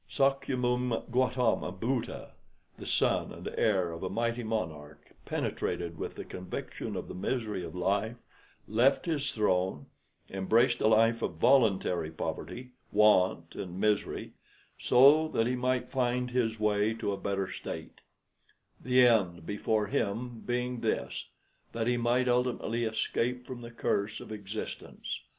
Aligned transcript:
Sakyamoum 0.09 1.03
Gautama 1.11 1.71
Buddha, 1.71 2.31
the 2.75 2.87
son 2.87 3.31
and 3.31 3.47
heir 3.55 3.91
of 3.91 4.01
a 4.01 4.09
mighty 4.09 4.43
monarch, 4.43 5.11
penetrated 5.25 5.95
with 5.95 6.15
the 6.15 6.25
conviction 6.25 6.95
of 6.95 7.07
the 7.07 7.13
misery 7.13 7.63
of 7.63 7.75
life, 7.75 8.15
left 8.67 9.05
his 9.05 9.31
throne, 9.31 9.85
embraced 10.31 10.81
a 10.81 10.87
life 10.87 11.21
of 11.21 11.35
voluntary 11.35 12.09
poverty, 12.09 12.71
want, 12.91 13.53
and 13.53 13.79
misery, 13.79 14.33
so 14.79 15.27
that 15.27 15.45
he 15.45 15.55
might 15.55 15.91
find 15.91 16.31
his 16.31 16.59
way 16.59 16.95
to 16.95 17.11
a 17.11 17.15
better 17.21 17.47
state 17.47 18.01
the 18.81 19.05
end 19.05 19.45
before 19.45 19.85
him 19.85 20.39
being 20.39 20.79
this, 20.81 21.27
that 21.73 21.85
he 21.85 21.95
might 21.97 22.27
ultimately 22.27 22.85
escape 22.85 23.45
from 23.45 23.61
the 23.61 23.69
curse 23.69 24.19
of 24.19 24.31
existence. 24.31 25.19